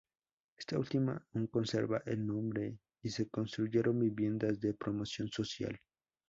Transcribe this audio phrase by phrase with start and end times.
[0.57, 5.79] Esta última aún conserva el nombre y se construyeron viviendas de promoción social.